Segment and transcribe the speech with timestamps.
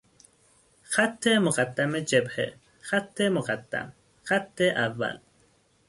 [0.93, 2.47] خط مقدم جبهه،
[2.89, 3.91] خط مقدم،
[4.23, 5.17] خط اول